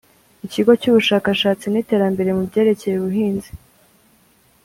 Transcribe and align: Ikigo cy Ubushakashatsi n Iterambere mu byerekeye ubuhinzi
Ikigo 0.45 0.71
cy 0.81 0.87
Ubushakashatsi 0.91 1.65
n 1.69 1.75
Iterambere 1.81 2.29
mu 2.37 2.43
byerekeye 2.49 2.95
ubuhinzi 2.97 3.49